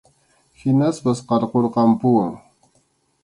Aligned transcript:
Hinaspas 0.59 1.19
qarqurqampuwan. 1.29 2.33